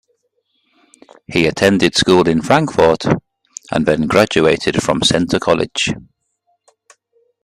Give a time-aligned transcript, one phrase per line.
[1.27, 3.03] He attended school in Frankfort
[3.69, 5.93] and then graduated from Centre College.